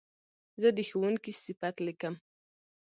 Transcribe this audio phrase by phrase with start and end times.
[0.61, 2.13] زه د ښوونکي صفت لیکم.